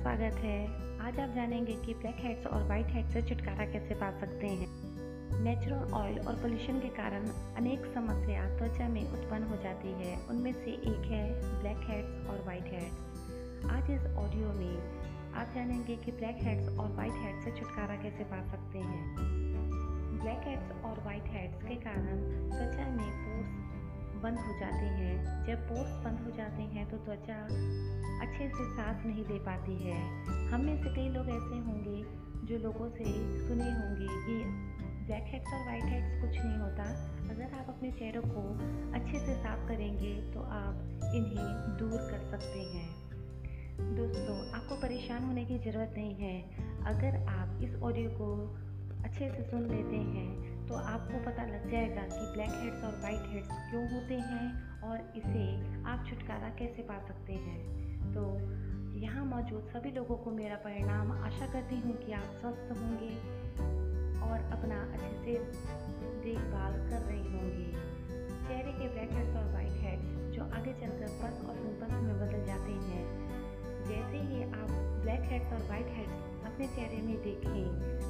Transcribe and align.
स्वागत 0.00 0.36
है। 0.40 0.58
आज 1.06 1.18
आप 1.20 1.34
जानेंगे 1.34 1.72
कि 1.76 1.94
ब्लैक 1.94 2.16
हेड्स 2.18 2.46
और 2.46 2.62
वाइट 2.68 2.86
हेड 2.86 3.06
से 3.06 3.22
छुटकारा 3.22 3.64
कैसे 3.72 3.94
पा 3.94 4.10
सकते 4.20 4.46
हैं। 4.46 4.68
नेचुरल 5.42 5.92
ऑयल 5.92 6.18
और 6.18 6.34
पोल्यूशन 6.34 6.78
के 6.80 6.88
कारण 6.88 7.26
अनेक 7.56 7.84
समस्या 7.94 8.44
त्वचा 8.58 8.88
में 8.88 9.02
उत्पन्न 9.02 9.42
हो 9.42 9.56
जाती 9.56 9.88
है। 9.88 10.14
उनमें 10.26 10.52
से 10.52 10.70
एक 10.70 11.04
है 11.06 11.22
ब्लैक 11.60 11.84
हेड्स 11.90 12.30
और 12.30 12.42
वाइट 12.46 12.72
हेड्स 12.72 13.68
आज 13.70 13.90
इस 13.90 14.06
ऑडियो 14.16 14.52
में 14.52 14.78
आप 15.34 15.52
जानेंगे 15.54 15.96
कि 15.96 16.12
ब्लैक 16.12 16.42
हेड्स 16.42 16.78
और 16.78 16.96
वाइट 16.96 17.12
हेड्स 17.12 17.44
से 17.44 17.50
छुटकारा 17.60 17.96
कैसे 18.02 18.24
पा 18.24 18.42
सकते 18.50 18.78
हैं। 18.78 19.04
ब्लैक 20.22 20.48
हेड्स 20.48 20.72
और 20.84 21.04
वाइट 21.04 21.28
हेड्स 21.28 21.62
के 21.62 21.74
कारण 21.74 22.24
त्वचा 22.48 22.88
में 22.88 23.10
पोर्स 23.20 23.79
बंद 24.22 24.38
हो 24.38 24.58
जाते 24.60 24.86
हैं। 24.94 25.44
जब 25.46 25.68
पोर्स 25.68 25.92
बंद 26.04 26.20
हो 26.20 26.30
जाते 26.36 26.62
हैं 26.62 26.90
तो 26.90 26.96
त्वचा 26.96 27.36
अच्छे 28.20 28.48
से 28.48 28.64
सांस 28.76 29.06
नहीं 29.06 29.24
दे 29.24 29.38
पाती 29.38 29.76
है। 29.82 30.00
हम 30.48 30.60
में 30.60 30.82
से 30.82 30.94
कई 30.96 31.08
लोग 31.08 31.28
ऐसे 31.28 31.58
होंगे 31.60 32.02
जो 32.46 32.58
लोगों 32.58 32.88
से 32.90 33.04
सुने 33.48 33.70
होंगे 33.70 34.06
कि 34.26 34.44
ब्लैक 35.06 35.24
हेड्स 35.26 35.46
और 35.46 35.66
वाइट 35.66 35.84
हेड्स 35.84 36.20
कुछ 36.20 36.30
नहीं 36.44 36.58
होता। 36.58 36.82
अगर 37.30 37.58
आप 37.60 37.68
अपने 37.68 37.90
चेहरों 37.90 38.22
को 38.26 38.42
अच्छे 38.92 39.18
से 39.18 39.34
साफ़ 39.34 39.68
करेंगे 39.68 40.14
तो 40.32 40.40
आप 40.40 40.74
इन्हें 41.14 41.76
दूर 41.78 41.98
कर 42.10 42.30
सकते 42.30 42.60
हैं। 42.60 42.88
दोस्तों, 43.96 44.50
आपको 44.50 44.76
परेशान 44.76 45.24
होने 45.24 45.44
की 45.44 45.58
ज़रूरत 45.58 45.94
नहीं 45.96 46.14
है। 46.14 46.42
अगर 46.84 47.26
आप 47.28 47.62
इस 47.62 47.74
ऑडियो 47.82 48.10
को 48.10 48.56
अच्छे 49.04 49.30
से 49.30 49.50
सुन 49.50 49.62
लेते 49.62 49.96
हैं 49.96 50.59
तो 50.70 50.76
आपको 50.78 51.18
पता 51.20 51.44
लग 51.46 51.64
जाएगा 51.70 52.02
कि 52.08 52.26
ब्लैक 52.32 52.50
हेड्स 52.56 52.82
और 52.84 52.98
वाइट 53.02 53.22
हेड्स 53.28 53.48
क्यों 53.70 53.82
होते 53.92 54.14
हैं 54.26 54.44
और 54.88 55.00
इसे 55.16 55.42
आप 55.90 56.04
छुटकारा 56.08 56.48
कैसे 56.58 56.82
पा 56.90 56.98
सकते 57.06 57.38
हैं। 57.46 57.58
तो 58.14 58.22
यहाँ 59.00 59.24
मौजूद 59.26 59.66
सभी 59.72 59.90
लोगों 59.90 60.16
को 60.16 60.30
मेरा 60.30 60.56
परिणाम 60.66 61.10
आशा 61.14 61.46
करती 61.52 61.80
हूँ 61.80 61.96
कि 61.96 62.12
आप 62.12 62.38
स्वस्थ 62.40 62.70
होंगे 62.78 63.10
और 64.28 64.46
अपना 64.52 64.80
अच्छे 64.92 65.18
से 65.18 65.34
देखभाल 66.22 66.78
कर 66.88 67.02
रहे 67.02 67.18
होंगे। 67.34 67.68
चेहरे 68.46 68.72
के 68.72 68.88
ब्लैक 68.88 69.12
हेड्स 69.12 69.36
और 69.36 69.52
वाइट 69.52 69.76
हेड्स 69.82 70.34
जो 70.36 70.50
आगे 70.54 70.78
चलकर 70.80 71.18
पस 71.18 71.44
और 71.48 71.54
पिंपल्स 71.56 72.00
में 72.00 72.14
बदल 72.16 72.46
जाते 72.46 72.78
हैं, 72.86 73.04
जैसे 73.84 74.24
ही 74.30 74.42
आप 74.44 74.70
ब्लैक 75.02 75.30
हेड्स 75.32 75.52
और 75.52 75.68
वाइट 75.70 75.94
हेड्स 75.98 76.46
अपने 76.46 76.66
चेहरे 76.68 77.02
में 77.02 77.16
देखें, 77.22 77.62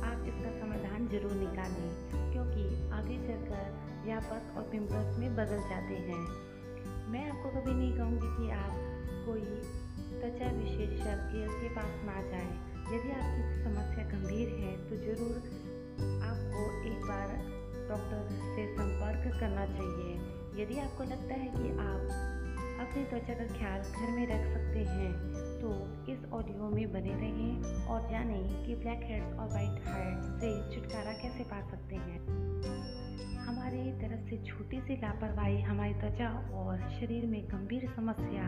आप 0.05 0.27
इसका 0.29 0.59
समाधान 0.61 1.09
ज़रूर 1.09 1.33
निकालें। 1.39 2.20
क्योंकि 2.61 2.91
आगे 2.91 3.17
चलकर 3.17 3.79
व्यापक 4.05 4.57
और 4.57 4.63
पिंपल्स 4.63 5.19
में 5.19 5.35
बदल 5.35 5.61
जाते 5.61 5.95
हैं 5.95 6.51
मैं 7.11 7.31
आपको 7.31 7.51
कभी 7.51 7.75
नहीं 7.75 7.93
कहूँगी 7.97 8.37
कि 8.37 8.51
आप 8.51 8.73
कोई 9.27 9.41
त्वचा 10.21 10.51
विशेषज्ञ 10.53 11.47
के 11.61 11.69
पास 11.69 12.05
ना 12.05 12.23
जाएँ। 12.23 12.71
यदि 12.95 13.11
आपकी 13.11 13.65
समस्या 13.65 14.05
गंभीर 14.05 14.49
है 14.49 14.91
तो 14.91 14.97
ज़रूर 14.97 15.37
आपको 16.23 16.89
एक 16.89 17.03
बार 17.03 17.29
डॉक्टर 17.89 18.29
से 18.31 18.77
संपर्क 18.77 19.41
करना 19.41 19.67
चाहिए 19.67 20.15
यदि 20.63 20.79
आपको 20.79 21.05
लगता 21.05 21.35
है 21.35 21.49
कि 21.49 21.71
आप 21.71 22.03
अपनी 22.81 23.05
त्वचा 23.05 23.35
का 23.35 23.59
ख्याल 23.59 23.81
घर 23.81 24.11
में 24.11 24.27
रख 24.27 24.59
सकते 24.59 24.79
हैं 24.79 25.50
तो 25.61 25.71
इस 26.13 26.25
ऑडियो 26.33 26.69
में 26.69 26.93
बने 26.93 27.15
रहें 27.15 27.87
और 27.87 28.11
जानें 28.11 28.67
कि 28.67 28.75
ब्लैक 28.75 29.01
हेड्स 29.03 29.39
और 29.39 29.49
वाइट 29.49 29.83
हेड्स 29.87 30.27
से 30.41 30.75
छुटकारा 30.75 31.13
कैसे 31.13 31.45
पा 31.45 31.61
सकते 31.71 31.97
हैं। 31.97 32.19
हमारी 33.39 33.93
तरफ़ 33.93 34.31
से 34.31 34.37
छोटी 34.45 34.81
सी 34.81 34.97
लापरवाही 34.97 35.61
हमारी 35.61 35.95
त्वचा 35.95 36.29
और 36.55 36.89
शरीर 36.91 37.27
में 37.27 37.43
गंभीर 37.45 37.89
समस्या 37.97 38.47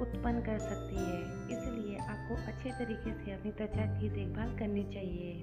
उत्पन्न 0.00 0.40
कर 0.40 0.58
सकती 0.58 0.96
है, 0.96 1.20
इसलिए 1.50 1.96
आपको 1.96 2.34
अच्छे 2.34 2.70
तरीके 2.70 3.24
से 3.24 3.32
अपनी 3.32 3.52
त्वचा 3.52 4.00
की 4.00 4.08
देखभाल 4.10 4.56
करनी 4.58 4.84
चाहिए। 4.84 5.42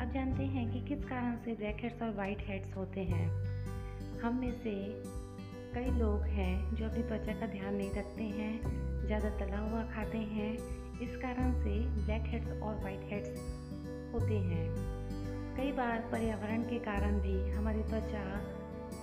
अब 0.00 0.12
जानते 0.12 0.42
हैं 0.42 0.70
कि 0.72 0.80
किस 0.88 1.04
कारण 1.04 1.36
से 1.36 1.54
ब्लैक 1.54 1.76
हेड्स 1.80 2.02
और 2.02 2.14
वाइट 2.14 2.38
हेड्स 2.40 2.76
होते 2.76 3.00
हैं। 3.00 3.26
हम 4.20 4.40
में 4.40 4.52
से 4.52 4.74
कई 5.74 5.98
लोग 5.98 6.22
हैं 6.22 6.74
जो 6.74 6.84
अपनी 6.84 7.02
त्वचा 7.02 7.40
का 7.40 7.46
ध्यान 7.46 7.74
नहीं 7.74 7.90
रखते 7.90 8.22
हैं 8.22 8.89
ज़्यादा 9.10 9.28
तला 9.38 9.58
हुआ 9.58 9.82
खाते 9.84 10.18
हैं। 10.18 10.52
इस 11.02 11.16
कारण 11.16 11.52
से 11.52 11.70
ब्लैक 11.94 12.26
हेड्स 12.26 12.50
और 12.62 12.74
वाइट 12.82 13.00
हेड्स 13.04 13.30
होते 14.12 14.36
हैं। 14.40 14.66
कई 15.56 15.72
बार 15.72 15.98
पर्यावरण 16.12 16.62
के 16.62 16.78
कारण 16.78 17.18
भी 17.20 17.34
हमारी 17.50 17.82
त्वचा 17.82 18.22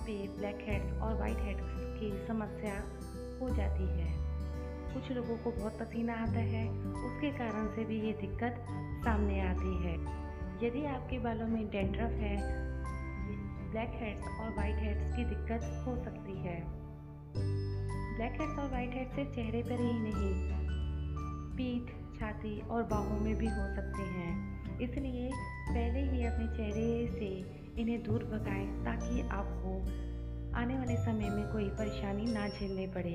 पे 0.06 0.16
ब्लैक 0.38 0.64
हेड्स 0.68 1.02
और 1.02 1.14
वाइट 1.14 1.38
हेड्स 1.38 1.74
की 1.98 2.10
समस्या 2.26 2.78
हो 3.40 3.48
जाती 3.48 3.90
है। 3.90 4.08
कुछ 4.94 5.12
लोगों 5.12 5.36
को 5.36 5.50
बहुत 5.50 5.78
पसीना 5.80 6.14
आता 6.14 6.46
है। 6.48 6.66
उसके 7.04 7.30
कारण 7.38 7.68
से 7.68 7.84
भी 7.84 8.00
ये 8.00 8.12
दिक्कत 8.20 8.64
सामने 9.04 9.40
आती 9.40 9.76
है। 9.84 9.94
यदि 10.66 10.84
आपके 10.86 11.18
बालों 11.18 11.48
में 11.48 11.70
डेंड्रफ 11.70 12.20
है 12.20 12.36
ब्लैक 13.70 14.02
हेड्स 14.02 14.40
और 14.40 14.56
वाइट 14.56 14.76
हेड्स 14.76 15.16
की 15.16 15.24
दिक्कत 15.24 15.84
हो 15.86 15.96
सकती 16.04 16.42
है। 16.42 16.60
ब्लैक 18.18 18.40
हेड्स 18.40 18.58
और 18.58 18.70
वाइट 18.70 18.94
हेड 18.94 19.10
सिर्फ़ 19.10 19.30
चेहरे 19.30 19.62
पर 19.62 19.80
ही 19.80 19.92
नहीं, 19.92 20.32
पीठ, 21.56 21.90
छाती 22.20 22.60
और 22.60 22.82
बाहों 22.82 23.20
में 23.20 23.36
भी 23.36 23.46
हो 23.46 23.74
सकते 23.76 24.02
हैं। 24.02 24.78
इसलिए 24.78 25.30
पहले 25.68 26.00
ही 26.00 26.24
अपने 26.24 26.46
चेहरे 26.46 27.06
से 27.12 27.28
इन्हें 27.82 28.02
दूर 28.02 28.24
भगाएँ 28.24 28.66
ताकि 28.84 29.20
आपको 29.20 29.78
आने 30.58 30.78
वाले 30.78 30.96
समय 30.96 31.30
में 31.30 31.52
कोई 31.52 31.68
परेशानी 31.68 32.32
ना 32.32 32.48
झेलने 32.48 32.86
पड़े। 32.86 33.14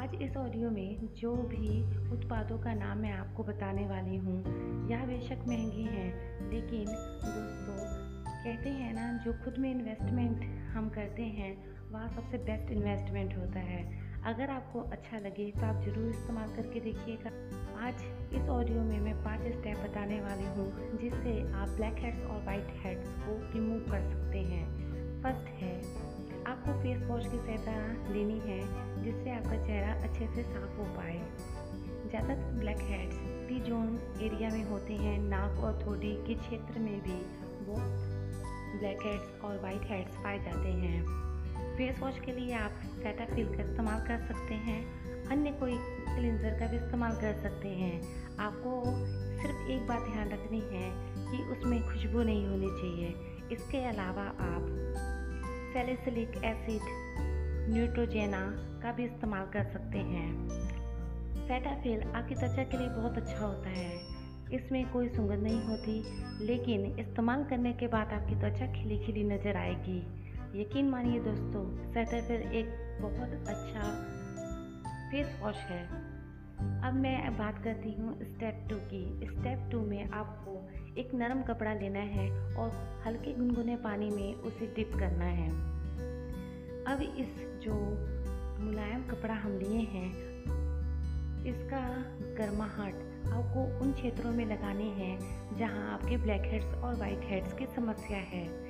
आज 0.00 0.22
इस 0.22 0.36
ऑडियो 0.36 0.70
में 0.70 1.14
जो 1.14 1.34
भी 1.34 1.82
उत्पादों 2.10 2.58
का 2.58 2.74
नाम 2.74 2.98
मैं 2.98 3.12
आपको 3.12 3.44
बताने 3.44 3.86
वाली 3.86 4.16
हूँ, 4.16 4.38
यह 4.90 5.06
बेशक 5.06 5.44
महँगी 5.48 5.82
हैं, 5.82 6.50
लेकिन 6.50 6.84
दोस्तों, 7.24 7.78
कहते 8.44 8.68
हैं 8.68 8.94
ना, 8.94 9.24
जो 9.24 9.32
खुद 9.32 9.58
में 9.58 9.70
इन्वेस्टमेंट 9.70 10.44
हम 10.76 10.88
करते 10.88 11.22
हैं 11.22 11.77
वह 11.92 12.06
सबसे 12.06 12.38
बेस्ट 12.38 12.70
इन्वेस्टमेंट 12.72 13.36
होता 13.36 13.60
है। 13.60 13.82
अगर 14.26 14.50
आपको 14.50 14.80
अच्छा 14.92 15.18
लगे 15.18 15.50
तो 15.50 15.66
आप 15.66 15.82
ज़रूर 15.82 16.08
इस्तेमाल 16.08 16.48
करके 16.56 16.80
देखिएगा। 16.80 17.30
आज 17.86 18.02
इस 18.34 18.48
ऑडियो 18.48 18.82
में 18.82 18.98
मैं 19.00 19.14
पाँच 19.24 19.40
स्टेप 19.52 19.78
बताने 19.78 20.20
वाली 20.20 20.46
हूँ, 20.56 20.98
जिससे 21.00 21.32
आप 21.52 21.68
ब्लैक 21.68 21.98
हेड्स 21.98 22.24
और 22.24 22.42
वाइट 22.46 22.72
हेड्स 22.84 23.08
को 23.20 23.36
रिमूव 23.54 23.78
कर 23.90 24.02
सकते 24.10 24.38
हैं। 24.38 24.64
फ़र्स्ट 25.22 25.48
है, 25.60 25.72
आपको 26.46 26.72
फेस 26.82 27.02
वॉश 27.02 27.24
की 27.24 27.38
सहायता 27.38 28.12
लेनी 28.12 28.38
है, 28.40 28.58
जिससे 29.04 29.30
आपका 29.30 29.64
चेहरा 29.66 29.92
अच्छे 30.08 30.26
से 30.26 30.42
साफ़ 30.42 30.76
हो 30.78 30.84
पाए। 30.96 31.20
ज़्यादातर 32.08 32.52
black 32.58 32.80
heads 32.80 33.16
T 33.48 33.60
zone 33.60 33.98
area 34.22 34.50
में 34.50 34.64
होते 34.64 34.96
हैं, 34.96 35.18
नाक 35.18 35.64
और 35.64 35.80
थोड़ी 35.86 36.12
के 36.26 36.34
क्षेत्र 36.34 36.80
में 36.80 37.00
भी। 37.00 37.18
वो 37.64 37.80
ब्लैक 38.78 39.02
हेड्स 39.02 39.40
और 39.44 39.60
वाइट 39.62 39.90
हेड्स 39.90 40.16
पाए 40.16 40.38
जाते 40.38 40.72
हैं। 40.74 41.27
फेस 41.78 41.98
वॉश 42.00 42.18
के 42.18 42.32
लिए 42.32 42.52
आप 42.52 42.70
सेटाफिल 42.84 43.46
का 43.46 43.62
इस्तेमाल 43.62 44.00
कर 44.00 44.18
सकते 44.28 44.54
हैं। 44.54 44.80
अन्य 45.26 45.50
कोई 45.50 45.74
क्लिनज़र 46.14 46.50
का 46.50 46.66
भी 46.66 46.76
इस्तेमाल 46.76 47.12
कर 47.12 47.32
सकते 47.42 47.68
हैं। 47.68 48.02
आपको 48.36 48.82
सिर्फ़ 49.42 49.70
एक 49.70 49.86
बात 49.86 50.02
ध्यान 50.02 50.28
रखनी 50.28 50.60
है 50.60 50.90
कि 51.30 51.42
उसमें 51.44 51.82
खुशबू 51.82 52.22
नहीं 52.22 52.46
होनी 52.46 52.66
चाहिए। 52.66 53.08
इसके 53.52 53.84
अलावा 53.84 54.22
आप 54.22 54.66
सेलिसिलिक 55.72 56.28
एसिड, 56.28 56.80
न्यूट्रोजेना 57.74 58.40
का 58.82 58.92
भी 58.92 59.04
इस्तेमाल 59.04 59.46
कर 59.46 59.64
सकते 59.64 59.98
हैं। 59.98 60.48
सेटाफिल 61.48 62.02
आपकी 62.02 62.34
त्वचा 62.34 62.62
के 62.62 62.78
लिए 62.78 62.88
बहुत 62.88 63.18
अच्छा 63.18 63.46
होता 63.46 63.68
है। 63.68 63.98
इसमें 64.52 64.92
कोई 64.92 65.08
सुगंध 65.08 65.42
नहीं 65.42 65.62
होती, 65.62 66.02
लेकिन 66.46 66.98
इस्तेमाल 66.98 67.44
करने 67.44 67.72
के 67.72 67.86
बाद 67.86 68.08
आपकी 68.08 68.34
त्वचा 68.34 68.66
खिली 68.66 68.98
खिली 68.98 69.24
नज़र 69.24 69.56
आएगी। 69.56 70.27
यकीन 70.56 70.88
मानिए 70.88 71.20
दोस्तों 71.20 71.92
सेटाफिल 71.92 72.40
एक 72.40 72.68
बहुत 73.00 73.48
अच्छा 73.48 73.82
फेस 75.10 75.38
वॉश 75.42 75.54
है। 75.54 75.82
अब 76.82 76.94
मैं 76.94 77.36
बात 77.38 77.62
करती 77.64 77.92
हूँ 77.92 78.24
स्टेप 78.24 78.66
टू 78.70 78.76
की। 78.76 79.26
स्टेप 79.26 79.68
टू 79.72 79.80
में 79.80 80.10
आपको 80.10 80.70
एक 81.00 81.14
नरम 81.14 81.42
कपड़ा 81.42 81.74
लेना 81.74 81.98
है 81.98 82.56
और 82.56 82.70
हल्के 83.06 83.32
गुनगुने 83.32 83.76
पानी 83.76 84.10
में 84.10 84.34
उसे 84.34 84.66
डिप 84.66 84.92
करना 84.98 85.24
है। 85.24 85.48
अब 86.84 87.02
इस 87.18 87.60
जो 87.62 87.74
मुलायम 88.64 89.02
कपड़ा 89.02 89.34
हम 89.34 89.58
लिए 89.58 89.80
हैं, 89.80 90.08
इसका 91.44 91.80
गर्माहट 92.38 92.94
आपको 93.28 93.80
उन 93.80 93.92
क्षेत्रों 93.92 94.32
में 94.32 94.46
लगाने 94.46 94.84
हैं 94.84 95.18
जहाँ 95.58 95.92
आपके 95.92 96.16
ब्लैक 96.16 96.42
हेड्स 96.42 96.74
और 96.74 96.94
वाइट 96.94 97.20
हेड्स 97.24 97.52
की 97.52 97.66
समस्या 97.66 98.18
है। 98.18 98.67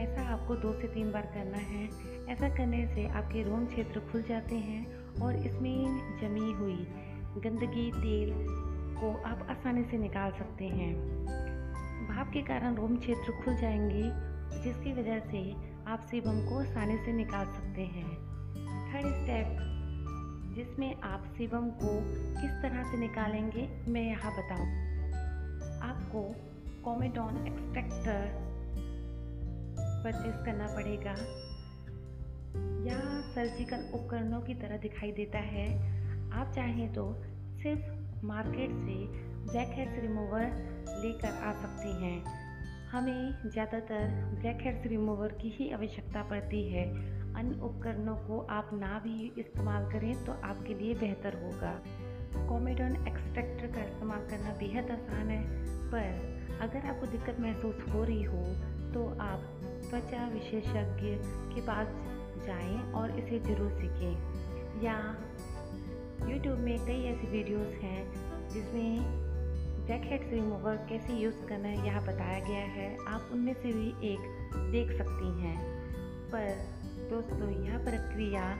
ऐसा 0.00 0.22
आपको 0.22 0.56
दो 0.56 0.72
से 0.72 0.88
तीन 0.88 1.12
बार 1.12 1.22
करना 1.22 1.58
है। 1.58 1.90
ऐसा 2.28 2.48
करने 2.48 2.86
से 2.86 3.08
आपके 3.08 3.42
रोम 3.42 3.66
क्षेत्र 3.66 4.00
खुल 4.00 4.22
जाते 4.22 4.54
हैं 4.54 5.04
और 5.22 5.36
इसमें 5.36 5.84
जमी 6.20 6.52
हुई 6.52 6.86
गंदगी, 7.36 7.92
तेल 7.92 8.46
को 9.00 9.22
आप 9.22 9.46
आसानी 9.50 9.84
से 9.84 9.98
निकाल 9.98 10.32
सकते 10.32 10.64
हैं। 10.64 10.94
भाप 12.08 12.30
के 12.32 12.42
कारण 12.42 12.74
रोम 12.74 12.96
क्षेत्र 12.96 13.32
खुल 13.32 13.56
जाएँगे, 13.56 14.02
जिसकी 14.62 14.92
वजह 14.92 15.18
से 15.18 15.54
आप 15.86 16.00
सेबम 16.00 16.48
को 16.48 16.60
आसानी 16.60 16.96
से 16.96 17.12
निकाल 17.12 17.46
सकते 17.46 17.82
हैं। 17.82 18.16
थर्ड 18.92 19.06
स्टेप, 19.06 19.56
जिसमें 20.56 21.00
आप 21.00 21.24
सीबम 21.26 21.70
को 21.70 22.00
किस 22.42 22.50
तरह 22.50 22.82
से 22.82 22.96
निकालेंगे, 22.96 23.84
मैं 23.88 24.02
यहाँ 24.02 24.32
बताऊँ। 24.32 24.68
आपको 25.90 26.34
कोमेडॉन 26.84 27.46
एक्सट्रैक्टर 27.46 28.49
परचेस 30.04 30.44
करना 30.46 30.66
पड़ेगा। 30.66 31.14
यह 32.86 33.00
सर्जिकल 33.34 33.88
उपकरणों 33.94 34.40
की 34.40 34.54
तरह 34.54 34.76
दिखाई 34.78 35.12
देता 35.12 35.38
है। 35.48 35.66
आप 36.32 36.52
चाहें 36.54 36.92
तो 36.94 37.12
सिर्फ़ 37.62 38.26
मार्केट 38.26 38.70
से 38.70 38.96
ब्लैक 39.42 39.70
हेड्स 39.70 40.02
रिमूवर 40.02 40.44
लेकर 40.96 41.42
आ 41.44 41.52
सकते 41.62 41.88
हैं। 41.96 42.18
हमें 42.90 43.50
ज़्यादातर 43.50 44.06
ब्लैक 44.40 44.62
हेड्स 44.62 44.86
रिमूवर 44.86 45.32
की 45.32 45.48
ही 45.48 45.70
आवश्यकता 45.70 46.22
पड़ती 46.22 46.62
है। 46.68 46.84
अन्य 47.34 47.58
उपकरणों 47.62 48.14
को 48.18 48.38
आप 48.50 48.70
ना 48.74 48.98
भी 48.98 49.32
इस्तेमाल 49.38 49.90
करें 49.92 50.24
तो 50.26 50.32
आपके 50.44 50.74
लिए 50.74 50.94
बेहतर 50.94 51.34
होगा। 51.42 51.72
कॉमेडोन 52.48 52.96
एक्सट्रैक्टर 53.08 53.66
का 53.66 53.84
इस्तेमाल 53.84 54.26
करना 54.30 54.52
बेहद 54.58 54.90
आसान 54.90 55.30
है, 55.30 55.42
पर 55.90 56.58
अगर 56.62 56.86
आपको 56.86 57.06
दिक्कत 57.06 57.40
महसूस 57.40 57.84
हो 57.92 58.02
रही 58.04 58.22
हो 58.24 58.44
तो 58.94 59.06
आप 59.22 59.40
त्वचा 59.90 60.28
विशेषज्ञ 60.28 61.08
के 61.54 61.60
पास 61.60 61.86
जाएँ 62.46 62.92
और 62.92 63.18
इसे 63.18 63.38
ज़रूर 63.38 63.70
सीखें। 63.70 64.40
या 64.82 65.16
YouTube 66.20 66.58
में 66.58 66.86
कई 66.86 67.02
ऐसी 67.04 67.26
वीडियोस 67.26 67.74
हैं 67.82 68.48
जिसमें 68.48 69.30
हेड्स 69.90 70.32
रिमूवर 70.32 70.76
कैसे 70.76 71.12
यूज़ 71.12 71.46
करना 71.46 71.68
है 71.68 71.86
यह 71.86 72.00
बताया 72.00 72.40
गया 72.40 72.64
है। 72.64 72.96
आप 73.06 73.28
उनमें 73.32 73.54
से 73.54 73.72
भी 73.72 73.88
एक 73.88 74.20
देख 74.72 74.98
सकती 74.98 75.42
हैं। 75.42 75.56
पर 76.28 76.48
दोस्तों, 77.10 77.64
यह 77.64 77.78
प्रक्रिया 77.78 78.52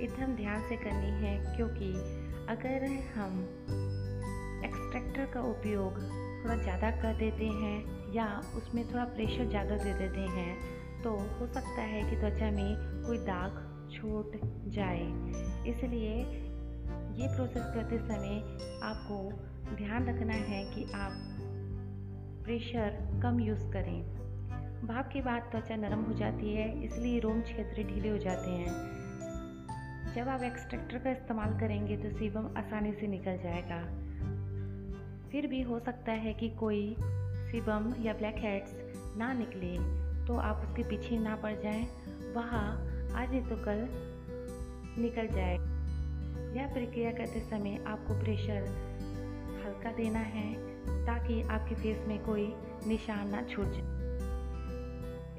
एकदम 0.00 0.34
ध्यान 0.36 0.68
से 0.68 0.76
करनी 0.76 1.10
है 1.26 1.56
क्योंकि 1.56 1.92
अगर 2.48 2.84
हम 3.14 3.40
एक्सट्रैक्टर 4.64 5.26
का 5.26 5.40
उपयोग 5.40 5.92
थोड़ा 6.44 6.56
ज़्यादा 6.56 6.90
कर 6.90 7.14
देते 7.14 7.46
हैं 7.46 8.03
या 8.14 8.26
उसमें 8.56 8.84
थोड़ा 8.84 9.04
प्रेशर 9.04 9.48
ज़्यादा 9.50 9.76
दे 9.76 9.92
देते 9.94 10.20
हैं 10.30 11.02
तो 11.02 11.10
हो 11.10 11.46
सकता 11.46 11.82
है 11.82 12.02
कि 12.10 12.16
त्वचा 12.16 12.50
में 12.50 12.76
कोई 13.06 13.18
दाग 13.18 13.62
छूट 13.92 14.36
जाए। 14.68 15.02
इसलिए 15.70 16.14
ये 17.14 17.28
प्रोसेस 17.36 17.64
करते 17.74 17.98
समय 17.98 18.36
आपको 18.82 19.18
ध्यान 19.76 20.08
रखना 20.08 20.34
है 20.44 20.64
कि 20.64 20.84
आप 20.94 21.12
प्रेशर 22.44 22.98
कम 23.22 23.40
यूज़ 23.40 23.66
करें। 23.72 24.00
भाप 24.86 25.08
के 25.12 25.20
बाद 25.20 25.42
त्वचा 25.42 25.76
नरम 25.76 26.02
हो 26.02 26.12
जाती 26.12 26.54
है, 26.54 26.84
इसलिए 26.84 27.20
रोम 27.20 27.40
क्षेत्र 27.40 27.82
ढीले 27.82 28.08
हो 28.08 28.18
जाते 28.18 28.50
हैं। 28.50 30.12
जब 30.14 30.28
आप 30.28 30.42
एक्सट्रैक्टर 30.42 30.98
का 30.98 31.10
इस्तेमाल 31.10 31.58
करेंगे 31.60 31.96
तो 31.96 32.10
सीबम 32.10 32.46
आसानी 32.58 32.92
से 32.92 33.06
निकल 33.06 33.38
जाएगा। 33.38 33.80
फिर 35.30 35.46
भी 35.46 35.62
हो 35.62 35.78
सकता 35.78 36.12
है 36.12 36.34
कि 36.34 36.48
कोई 36.50 36.96
सीबम 37.54 37.92
या 38.02 38.12
ब्लैक 38.12 38.34
हेड्स 38.34 38.70
ना 39.16 39.32
निकले 39.32 39.76
तो 40.26 40.36
आप 40.36 40.62
उसके 40.62 40.82
पीछे 40.82 41.18
ना 41.18 41.34
पड़ 41.36 41.52
जाएँ। 41.54 41.84
वह 42.34 42.54
आज 43.16 43.34
तो 43.48 43.56
कल 43.56 43.86
निकल 45.02 45.26
जाए। 45.26 45.54
यह 46.56 46.72
प्रक्रिया 46.72 47.12
करते 47.12 47.40
समय 47.40 47.84
आपको 47.86 48.14
प्रेशर 48.14 48.66
हल्का 49.64 49.92
देना 49.92 50.18
है, 50.18 50.52
ताकि 51.06 51.40
आपके 51.42 51.74
फेस 51.74 52.08
में 52.08 52.18
कोई 52.24 52.52
निशान 52.86 53.28
ना 53.28 53.42
छूट 53.42 53.64
जाए। 53.64 54.02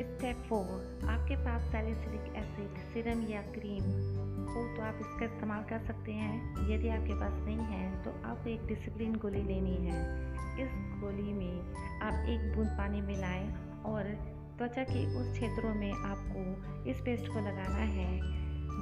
स्टेप 0.08 0.36
फोर 0.50 1.08
आपके 1.10 1.36
पास 1.36 1.72
सैलिसिलिक 1.72 2.34
एसिड 2.36 2.80
सिरम 2.94 3.28
या 3.28 3.42
क्रीम 3.42 3.84
हो 4.56 4.64
तो 4.76 4.82
आप 4.82 5.00
इसका 5.02 5.26
इस्तेमाल 5.26 5.64
कर 5.64 5.80
सकते 5.88 6.12
हैं। 6.14 6.36
यदि 6.70 6.90
आपके 6.90 7.14
पास 7.14 7.34
नहीं 7.46 7.66
है 7.68 8.04
तो 8.04 8.12
आपको 8.24 8.50
एक 8.50 8.66
डिसिप्लिन 8.68 9.16
गोली 9.16 9.44
लेनी 9.44 9.76
है। 9.86 10.00
इस 10.64 10.72
गोली 11.02 11.34
में 11.34 12.00
आप 12.02 12.30
एक 12.30 12.56
बूंद 12.56 12.70
पानी 12.78 13.02
मिलाएँ 13.02 13.48
और 13.86 14.14
त्वचा 14.58 14.84
के 14.84 15.06
उस 15.16 15.32
क्षेत्रों 15.34 15.74
में 15.76 15.92
आपको 15.92 16.90
इस 16.92 17.00
पेस्ट 17.02 17.28
को 17.28 17.40
लगाना 17.40 17.84
है, 17.92 18.10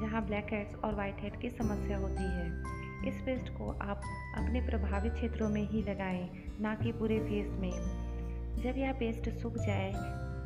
जहाँ 0.01 0.25
ब्लैक 0.25 0.53
हेड्स 0.53 0.75
और 0.75 0.95
वाइट 0.95 1.21
हेड 1.21 1.39
की 1.41 1.49
समस्या 1.49 1.97
होती 1.97 2.23
है। 2.23 2.47
इस 3.07 3.21
पेस्ट 3.21 3.49
को 3.49 3.69
आप 3.83 4.01
अपने 4.37 4.61
प्रभावित 4.61 5.13
क्षेत्रों 5.13 5.49
में 5.49 5.61
ही 5.69 5.81
लगाएँ, 5.81 6.29
ना 6.61 6.75
कि 6.75 6.91
पूरे 6.91 7.19
फेस 7.19 7.51
में। 7.59 7.71
जब 8.63 8.77
यह 8.77 8.93
पेस्ट 8.93 9.29
सूख 9.39 9.57
जाए 9.57 9.91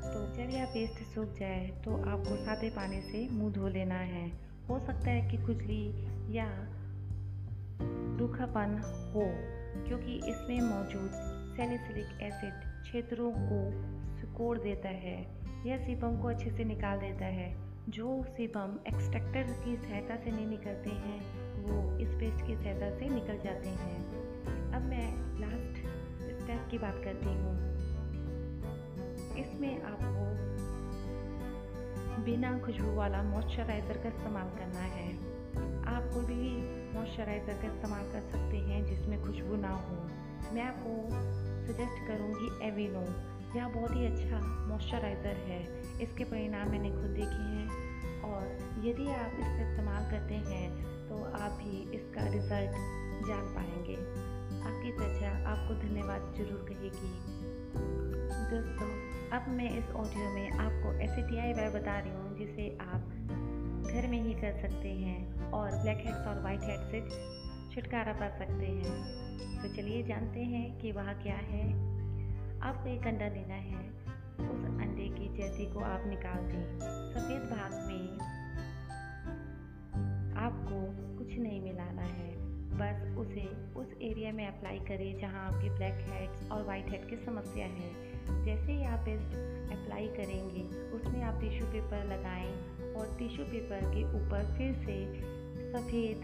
तो 0.03 0.25
जब 0.35 0.49
यह 0.49 0.65
पेस्ट 0.65 1.03
सूख 1.15 1.33
जाए 1.33 1.67
तो 1.85 1.95
आपको 2.09 2.35
सादे 2.35 2.69
पानी 2.69 3.01
से 3.01 3.27
मुँह 3.31 3.53
धो 3.53 3.67
लेना 3.67 3.99
है। 4.07 4.25
हो 4.69 4.79
सकता 4.79 5.09
है 5.09 5.29
कि 5.29 5.37
खुजली 5.37 6.07
या 6.37 6.47
रूखापन 8.19 8.81
हो, 9.15 9.23
क्योंकि 9.87 10.15
इसमें 10.15 10.61
मौजूद 10.61 11.11
सैलिसिलिक 11.57 12.21
एसिड 12.21 12.53
क्षेत्रों 12.83 13.31
को 13.31 13.71
सिकोड़ 14.21 14.59
देता 14.59 14.89
है 14.89 15.37
यह 15.65 15.77
सीपम 15.77 16.21
को 16.21 16.27
अच्छे 16.27 16.51
से 16.51 16.63
निकाल 16.63 16.99
देता 16.99 17.25
है। 17.25 17.67
जो 17.89 18.23
सीपम 18.23 18.79
एक्सट्रैक्टर 18.87 19.43
की 19.65 19.75
सहायता 19.75 20.15
से 20.15 20.31
नहीं 20.31 20.47
निकलते 20.47 20.89
हैं, 20.89 21.19
वो 21.63 21.97
इस 21.97 22.09
पेस्ट 22.09 22.47
की 22.47 22.55
सहायता 22.55 22.99
से 22.99 23.09
निकल 23.09 23.39
जाते 23.39 23.69
हैं। 23.69 24.05
अब 24.71 24.81
मैं 24.81 25.13
लास्ट 25.39 25.77
स्टेप 26.41 26.67
की 26.71 26.77
बात 26.77 27.01
करती 27.03 27.29
हूँ। 27.29 27.77
इसमें 29.37 29.81
आपको 29.81 30.27
बिना 32.25 32.57
खुशबू 32.59 32.91
वाला 32.95 33.21
मॉइस्चराइज़र 33.23 33.97
का 34.03 34.09
इस्तेमाल 34.09 34.49
करना 34.57 34.85
है। 34.93 35.09
आप 35.87 36.09
कोई 36.13 36.23
भी 36.25 36.49
मॉइस्चराइज़र 36.93 37.53
का 37.53 37.67
इस्तेमाल 37.67 38.05
कर 38.11 38.21
सकते 38.31 38.57
हैं 38.59 38.85
जिसमें 38.85 39.21
खुशबू 39.23 39.55
ना 39.55 39.73
हो। 39.79 39.95
मैं 40.53 40.63
आपको 40.63 40.93
सजेस्ट 41.67 42.07
करूँगी 42.07 42.49
एविनो 42.67 43.03
यह 43.55 43.67
बहुत 43.67 43.95
ही 43.95 44.05
अच्छा 44.05 44.39
मॉइस्चराइज़र 44.67 45.37
है। 45.47 45.61
इसके 46.01 46.23
परिणाम 46.23 46.71
मैंने 46.71 46.89
खुद 46.91 47.13
देखे 47.19 47.43
हैं। 47.53 47.85
और 48.27 48.43
यदि 48.85 49.07
आप 49.11 49.37
इसका 49.39 49.69
इस्तेमाल 49.69 50.09
करते 50.11 50.35
हैं 50.49 50.65
तो 51.09 51.23
आप 51.23 51.51
भी 51.61 51.79
इसका 51.97 52.27
रिज़ल्ट 52.27 52.71
जान 53.27 53.45
पाएँगे। 53.55 53.95
आपकी 54.61 54.91
त्वचा 54.91 55.31
आपको 55.51 55.73
धन्यवाद 55.81 56.33
ज़रूर 56.37 56.65
कहेगी। 56.69 57.11
दोस्तों, 58.49 58.89
अब 59.37 59.47
मैं 59.49 59.69
इस 59.77 59.89
ऑडियो 59.91 60.29
में 60.33 60.51
आपको 60.51 60.93
ऐसे 61.03 61.16
आई 61.47 61.53
वाई 61.53 61.69
बता 61.69 61.99
रही 61.99 62.11
हूँ, 62.11 62.37
जिसे 62.37 62.77
आप 62.81 63.01
घर 63.93 64.07
में 64.07 64.21
ही 64.23 64.33
कर 64.33 64.51
सकते 64.61 64.89
हैं 64.89 65.51
और 65.51 65.71
ब्लैक 65.71 65.97
हेड्स 65.97 66.27
और 66.27 66.43
वाइट 66.43 66.59
हेड 66.63 66.79
से 66.79 67.01
छुटकारा 67.75 68.13
पा 68.13 68.29
सकते 68.29 68.65
हैं। 68.65 68.97
तो 69.61 69.75
चलिए 69.75 70.03
जानते 70.03 70.39
हैं 70.39 70.79
कि 70.79 70.91
वह 70.91 71.13
क्या 71.13 71.35
है। 71.35 71.73
आपको 72.61 72.89
एक 72.89 73.07
अंडा 73.07 73.27
लेना 73.27 73.53
है। 73.53 73.89
उस 74.49 74.65
अंडे 74.65 75.09
की 75.09 75.37
जैसी 75.37 75.73
को 75.73 75.79
आप 75.79 76.03
निकाल 76.05 76.43
दें। 76.43 76.79
सफ़ेद 77.13 77.41
भाग 77.41 77.71
में 77.71 78.19
आपको 80.37 80.79
कुछ 81.17 81.39
नहीं 81.39 81.61
मिलाना 81.61 82.01
है। 82.01 82.37
बस 82.69 83.17
उसे 83.17 83.73
उस 83.79 83.93
एरिया 84.01 84.31
में 84.31 84.47
अप्लाई 84.47 84.79
करें 84.79 85.17
जहाँ 85.17 85.47
आपकी 85.47 85.69
ब्लैक 85.69 86.05
हेड्स 86.09 86.51
और 86.51 86.63
वाइट 86.63 86.89
हेड 86.89 87.09
की 87.09 87.15
समस्या 87.15 87.65
है। 87.65 88.16
जैसे 88.29 88.71
ही 88.71 88.83
आप 88.83 88.99
पेस्ट 88.99 89.35
अप्लाई 89.71 90.07
करेंगे, 90.07 90.91
उसमें 90.91 91.23
आप 91.23 91.41
टिश्यू 91.41 91.65
पेपर 91.67 92.05
लगाएँ 92.05 92.53
और 92.93 93.15
टिश्यू 93.19 93.45
पेपर 93.45 93.81
के 93.81 94.03
ऊपर 94.03 94.57
फिर 94.57 94.73
से 94.73 95.21
सफ़ेद 95.73 96.17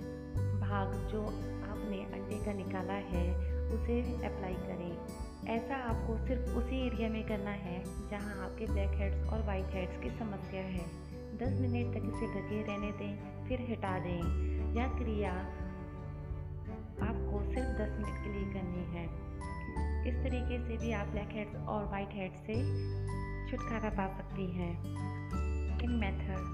भाग 0.62 0.94
जो 1.12 1.26
आपने 1.70 2.04
अंडे 2.04 2.46
का 2.46 2.54
निकाला 2.54 2.94
है, 2.94 3.54
उसे 3.64 4.02
अप्लाई 4.02 4.54
करें। 4.54 4.98
ऐसा 5.48 5.76
आपको 5.76 6.28
सिर्फ़ 6.28 6.42
उसी 6.42 6.88
एरिया 6.88 7.10
में 7.10 7.28
करना 7.28 7.52
है, 7.52 7.84
जहाँ 8.10 8.46
आपके 8.46 8.66
ब्लैक 8.66 8.90
हेड्स 8.90 9.30
और 9.30 9.44
वाइट 9.44 9.66
हेड्स 9.70 10.04
की 10.04 10.10
समस्या 10.10 10.62
है। 10.62 10.86
10 11.38 11.62
मिनट 11.62 11.94
तक 11.94 12.02
इसे 12.06 12.28
ढके 12.28 12.62
रहने 12.64 12.92
दें, 12.92 13.46
फिर 13.48 13.62
हटा 13.72 14.00
दें। 14.00 14.20
यह 14.76 14.88
क्रिया 14.88 15.32
आपको 17.04 17.44
सिर्फ़ 17.44 17.70
10 17.70 17.90
मिनट 17.90 18.24
के 18.24 18.34
लिए 18.34 18.54
करनी 18.54 18.84
है। 18.84 19.34
इस 20.08 20.16
तरीके 20.16 20.58
से 20.68 20.78
भी 20.78 20.92
आप 20.92 21.08
ब्लैक 21.08 21.30
हेड्स 21.32 21.56
और 21.56 21.86
वाइट 21.86 22.10
हेड 22.14 22.34
से 22.48 22.56
छुटकारा 23.52 23.90
पा 23.90 24.08
सकती 24.18 24.46
हैं। 24.52 24.74
इन 25.84 25.92
मेथड 25.92 26.52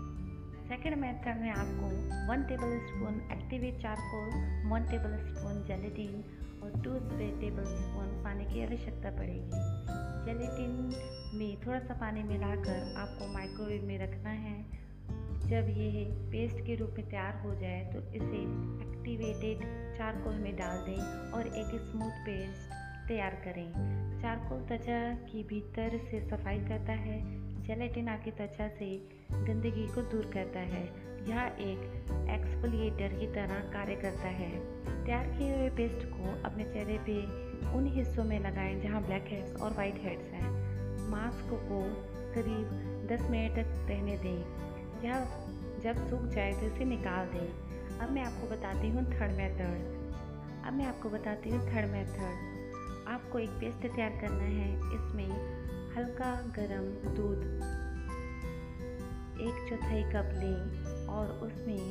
सेकेंड 0.70 0.96
मेथड 0.96 1.42
में 1.42 1.50
आपको 1.50 1.88
one 2.32 2.44
tablespoon 2.88 3.22
activate 3.32 3.82
charcoal 3.82 4.28
one 4.72 4.84
tablespoon 5.28 5.64
gelatin 5.68 6.24
और 6.64 6.82
टू 6.82 6.94
टेबल 7.40 7.64
स्पून 7.64 8.24
पानी 8.24 8.46
की 8.46 8.64
आवश्यकता 8.64 9.12
पड़ेगी। 9.12 9.62
जेलेटिन 10.26 10.76
में 11.40 11.58
थोड़ा 11.68 11.80
सा 11.80 11.94
पानी 11.94 12.24
मिलाकर 12.24 12.94
आपको 12.98 13.34
माइक्रोवेव 13.34 13.86
में 13.86 13.98
रखना 14.00 14.30
है। 14.30 14.58
जब 15.50 15.70
ये 15.78 16.06
पेस्ट 16.32 16.66
के 16.66 16.76
रूप 16.76 16.96
में 16.98 17.10
तैयार 17.10 17.42
हो 17.46 17.56
जाए 17.56 17.80
तो 17.94 18.00
इसे 18.14 18.42
एक्टिवेटेड 18.88 19.64
चारकोल 19.98 20.36
में 20.36 20.56
डाल 20.56 20.78
दें 20.78 21.32
और 21.32 21.48
एक 21.48 21.80
स्मूथ 21.82 22.26
पेस्ट 22.26 22.79
तैयार 23.10 23.36
करें। 23.46 23.72
चारकोल 24.22 24.60
त्वचा 24.60 25.14
की 25.14 25.44
भीतर 25.44 25.98
से 25.98 26.30
सफ़ाई 26.30 26.60
करता 26.60 26.94
है। 26.94 27.22
जेलेटिन 27.64 28.08
आपकी 28.08 28.32
त्वचा 28.32 28.68
से 28.68 29.10
गंदगी 29.32 29.88
को 29.88 30.02
दूर 30.02 30.32
करता 30.34 30.60
है। 30.60 30.84
यह 31.30 31.56
एक 31.60 31.80
एक्सफोलिएटर 32.30 33.20
की 33.20 33.28
तरह 33.28 33.60
कार्य 33.60 33.96
करता 33.96 34.28
है। 34.28 34.52
तैयार 35.06 35.28
किए 35.28 35.58
हुए 35.58 35.70
पेस्ट 35.70 36.06
को 36.06 36.42
अपने 36.44 36.64
चेहरे 36.64 36.98
पे 36.98 37.24
उन 37.72 37.88
हिस्सों 37.88 38.24
में 38.24 38.40
लगाएँ 38.40 38.82
जहाँ 38.82 39.04
ब्लैक 39.06 39.26
हेड्स 39.28 39.56
और 39.56 39.74
वाइट 39.74 39.96
हेड्स 39.96 40.34
हैं। 40.34 40.52
मास्क 41.10 41.50
को 41.50 41.82
करीब 42.36 42.68
10 43.12 43.22
मिनट 43.22 43.52
तक 43.52 43.88
रहने 43.90 44.18
दें। 44.18 44.46
यह 45.04 45.26
जब 45.84 46.08
सूख 46.10 46.22
जाए 46.22 46.52
तो 46.52 46.66
इसे 46.66 46.86
निकाल 46.86 47.26
दें। 47.26 47.98
अब 48.00 48.12
मैं 48.12 48.24
आपको 48.24 48.48
बताती 48.48 48.90
हूँ 48.90 49.06
थर्ड 49.06 49.32
मेथड। 49.32 50.00
अब 50.68 50.74
मैं 50.74 50.86
आपको 50.86 51.10
बताती 51.10 51.50
हूँ 51.50 51.68
थर्ड 51.68 51.92
मेथड। 51.92 52.49
आपको 53.10 53.40
एक 53.40 53.50
पेस्ट 53.60 53.82
तैयार 53.86 54.18
करना 54.22 54.44
है, 54.46 54.74
इसमें 54.96 55.30
हल्का 55.96 56.32
गरम 56.58 56.86
दूध, 57.16 57.44
एक 59.42 59.56
चौथाई 59.70 60.04
कप 60.06 60.30
लें 60.36 61.06
और 61.08 61.32
उसमें 61.44 61.82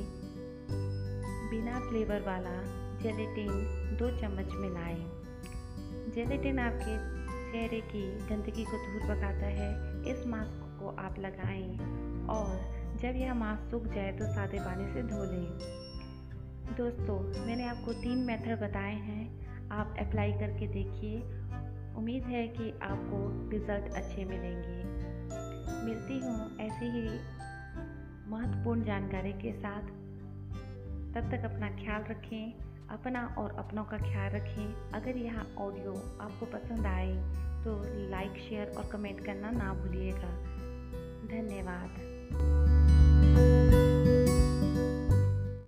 बिना 1.51 1.79
फ्लेवर 1.79 2.21
वाला 2.21 2.55
जेलेटिन 2.99 3.97
दो 3.99 4.09
चम्मच 4.19 4.55
मिलाएँ। 4.55 5.03
जेलेटिन 6.15 6.59
आपके 6.59 6.95
चेहरे 7.51 7.79
की 7.81 8.03
गंदगी 8.29 8.65
को 8.65 8.77
दूर 8.77 9.07
भगाता 9.07 9.45
है, 9.57 9.69
इस 10.11 10.25
मास्क 10.27 10.65
को 10.79 10.95
आप 10.99 11.19
लगाएँ 11.19 11.69
और 12.29 12.97
जब 13.01 13.13
यह 13.15 13.33
मास्क 13.33 13.69
सूख 13.71 13.83
जाए 13.93 14.11
तो 14.11 14.25
सादे 14.33 14.59
पानी 14.59 14.85
से 14.93 15.03
धो 15.03 15.23
लें 15.23 15.49
दोस्तों, 16.77 17.19
मैंने 17.45 17.67
आपको 17.67 17.93
तीन 17.93 18.17
मेथड 18.25 18.59
बताए 18.61 18.93
हैं 18.93 19.48
आप 19.71 19.95
अप्लाई 19.99 20.31
करके 20.31 20.67
देखिए। 20.67 21.19
उम्मीद 21.97 22.23
है 22.23 22.47
कि 22.47 22.71
आपको 22.71 23.49
रिज़ल्ट 23.49 23.93
अच्छे 23.93 24.25
मिलेंगे। 24.25 24.83
मिलती 25.85 26.19
हूँ 26.19 26.57
ऐसे 26.57 26.85
ही 26.85 27.07
महत्वपूर्ण 28.31 28.83
जानकारी 28.83 29.33
के 29.33 29.53
साथ। 29.53 29.81
तब 31.13 31.31
तक 31.31 31.45
अपना 31.45 31.69
ख्याल 31.69 32.03
रखें, 32.03 32.53
अपना 32.89 33.35
और 33.37 33.55
अपनों 33.55 33.83
का 33.83 33.97
ख्याल 33.97 34.31
रखें। 34.31 34.91
अगर 34.91 35.17
यह 35.17 35.39
ऑडियो 35.57 35.93
आपको 36.21 36.45
पसंद 36.45 36.85
आए 36.85 37.13
तो 37.63 37.83
लाइक 38.09 38.31
शेयर 38.49 38.67
और 38.77 38.89
कमेंट 38.91 39.25
करना 39.25 39.51
ना 39.51 39.73
भूलिएगा। 39.73 40.31
धन्यवाद। 41.27 41.89